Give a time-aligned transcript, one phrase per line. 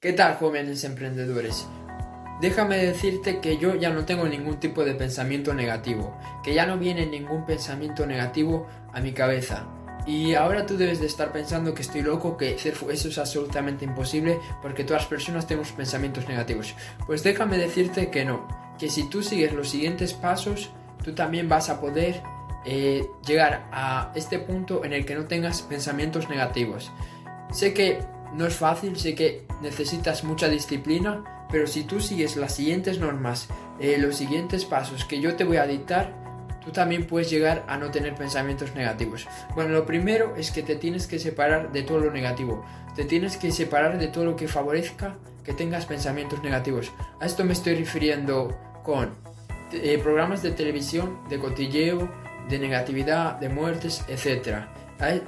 [0.00, 1.66] ¿Qué tal jóvenes emprendedores?
[2.40, 6.78] Déjame decirte que yo ya no tengo ningún tipo de pensamiento negativo, que ya no
[6.78, 9.66] viene ningún pensamiento negativo a mi cabeza.
[10.06, 14.38] Y ahora tú debes de estar pensando que estoy loco, que eso es absolutamente imposible
[14.62, 16.74] porque todas las personas tenemos pensamientos negativos.
[17.06, 18.48] Pues déjame decirte que no,
[18.78, 20.70] que si tú sigues los siguientes pasos,
[21.04, 22.22] tú también vas a poder
[22.64, 26.90] eh, llegar a este punto en el que no tengas pensamientos negativos.
[27.52, 27.98] Sé que
[28.34, 33.48] no es fácil, sé que necesitas mucha disciplina, pero si tú sigues las siguientes normas,
[33.80, 36.14] eh, los siguientes pasos que yo te voy a dictar,
[36.64, 39.26] tú también puedes llegar a no tener pensamientos negativos.
[39.54, 42.64] Bueno, lo primero es que te tienes que separar de todo lo negativo.
[42.94, 46.92] Te tienes que separar de todo lo que favorezca que tengas pensamientos negativos.
[47.20, 49.14] A esto me estoy refiriendo con
[49.72, 52.10] eh, programas de televisión, de cotilleo,
[52.48, 54.66] de negatividad, de muertes, etc.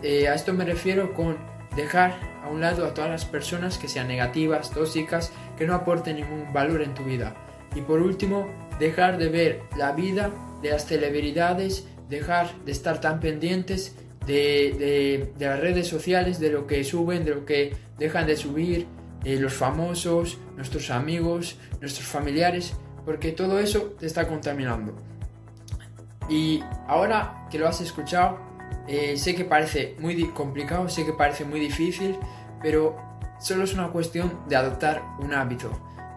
[0.02, 1.38] Eh, a esto me refiero con
[1.76, 6.16] dejar a un lado a todas las personas que sean negativas, tóxicas, que no aporten
[6.16, 7.34] ningún valor en tu vida.
[7.74, 10.30] Y por último, dejar de ver la vida
[10.62, 16.84] de las celebridades, dejar de estar tan pendientes de, las redes sociales, de lo que
[16.84, 18.86] suben, de lo que dejan de subir,
[19.24, 24.94] eh, los famosos, nuestros amigos, nuestros familiares, porque todo eso te está contaminando.
[26.28, 28.38] Y ahora que lo has escuchado,
[28.88, 32.16] eh, sé que parece muy complicado, sé que parece muy difícil,
[32.60, 32.96] pero
[33.38, 35.70] solo es una cuestión de adoptar un hábito.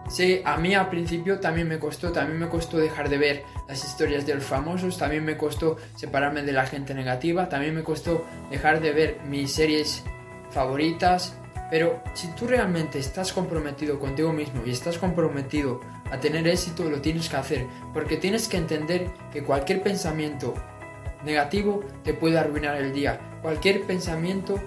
[0.08, 3.84] Sé, a mí al principio también me costó, también me costó dejar de ver las
[3.84, 8.24] historias de los famosos, también me costó separarme de la gente negativa, también me costó
[8.48, 10.04] dejar de ver mis series
[10.50, 11.36] favoritas,
[11.72, 15.80] pero si tú realmente estás comprometido contigo mismo y estás comprometido
[16.12, 20.54] a tener éxito, lo tienes que hacer, porque tienes que entender que cualquier pensamiento
[21.26, 23.38] negativo te puede arruinar el día.
[23.42, 24.58] Cualquier pensamiento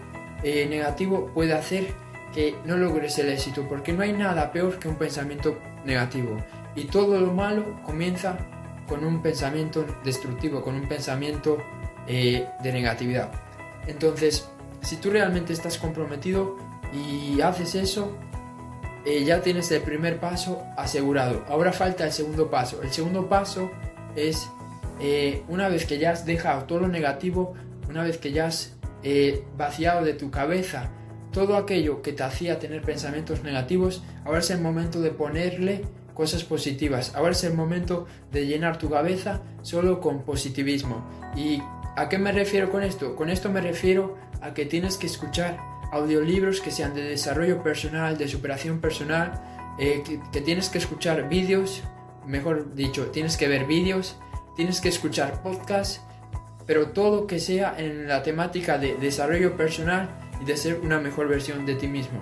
[0.44, 1.88] eh, negativo puede hacer
[2.34, 6.38] que no logres el éxito, porque no hay nada peor que un pensamiento negativo.
[6.76, 8.38] Y todo lo malo comienza
[8.88, 11.58] con un pensamiento destructivo, con un pensamiento
[12.08, 13.32] eh, de negatividad.
[13.88, 14.48] Entonces,
[14.82, 16.58] si tú realmente estás comprometido
[16.94, 18.16] y haces eso,
[19.06, 21.44] eh, ya tienes el primer paso asegurado.
[21.48, 22.82] Ahora falta el segundo paso.
[22.84, 23.72] El segundo paso
[24.16, 24.50] es
[25.00, 27.54] eh, una vez que ya has dejado todo lo negativo,
[27.90, 30.92] una vez que ya has eh, vaciado de tu cabeza
[31.32, 36.44] todo aquello que te hacía tener pensamientos negativos, ahora es el momento de ponerle cosas
[36.44, 37.14] positivas.
[37.16, 41.06] Ahora es el momento de llenar tu cabeza solo con positivismo.
[41.36, 41.62] ¿Y
[41.96, 43.16] a qué me refiero con esto?
[43.16, 45.58] Con esto me refiero a que tienes que escuchar
[45.92, 49.42] audiolibros que sean de desarrollo personal, de superación personal,
[49.80, 51.84] eh, que tienes que escuchar vídeos,
[52.26, 54.18] mejor dicho, tienes que ver vídeos
[54.60, 56.02] tienes que escuchar podcasts,
[56.66, 60.10] pero todo que sea en la temática de desarrollo personal
[60.42, 62.20] y de ser una mejor versión de ti mismo.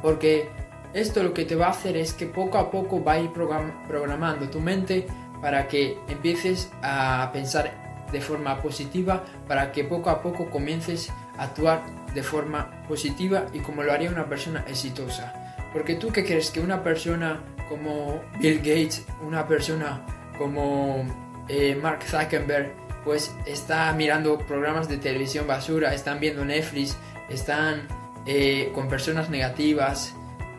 [0.00, 0.48] Porque
[0.92, 3.32] esto lo que te va a hacer es que poco a poco va a ir
[3.32, 5.08] programando tu mente
[5.42, 11.42] para que empieces a pensar de forma positiva, para que poco a poco comiences a
[11.42, 11.82] actuar
[12.14, 15.34] de forma positiva y como lo haría una persona exitosa.
[15.72, 20.06] Porque tú que crees que una persona como Bill Gates, una persona
[20.38, 21.04] como
[21.48, 22.72] eh, Mark Zuckerberg
[23.04, 26.96] pues está mirando programas de televisión basura, están viendo Netflix,
[27.28, 27.86] están
[28.26, 30.14] eh, con personas negativas.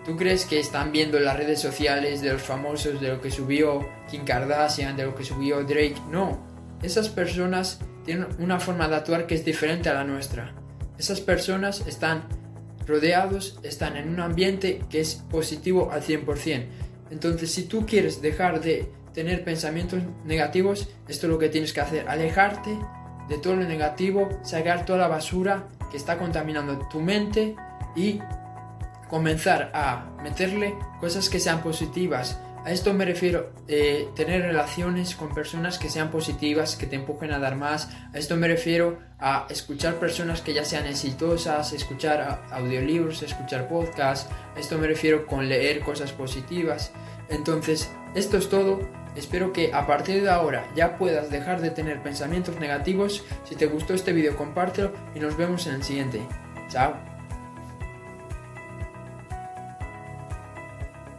[0.05, 3.89] ¿Tú crees que están viendo las redes sociales de los famosos, de lo que subió
[4.09, 5.95] Kim Kardashian, de lo que subió Drake?
[6.11, 6.39] No,
[6.83, 10.53] esas personas tienen una forma de actuar que es diferente a la nuestra.
[10.99, 12.27] Esas personas están
[12.85, 16.65] rodeados, están en un ambiente que es positivo al 100%.
[17.09, 21.81] Entonces, si tú quieres dejar de tener pensamientos negativos, esto es lo que tienes que
[21.81, 22.77] hacer, alejarte
[23.29, 27.55] de todo lo negativo, sacar toda la basura que está contaminando tu mente
[27.95, 28.19] y
[29.09, 32.37] comenzar a meterle cosas que sean positivas.
[32.65, 37.31] A esto me refiero eh, tener relaciones con personas que sean positivas, que te empujen
[37.31, 37.89] a dar más.
[38.11, 44.27] A esto me refiero a escuchar personas que ya sean exitosas, escuchar audiolibros, escuchar podcasts.
[44.55, 46.91] A esto me refiero con leer cosas positivas.
[47.29, 49.04] Entonces, esto es todo.
[49.16, 53.23] Espero que a partir de ahora ya puedas dejar de tener pensamientos negativos.
[53.46, 56.22] Si te gustó este vídeo compártelo y nos vemos en el siguiente.
[56.70, 57.15] Chao.